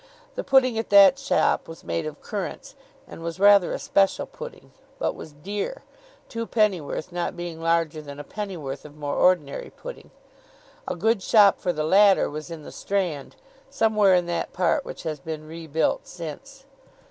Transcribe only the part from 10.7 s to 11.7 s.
A good shop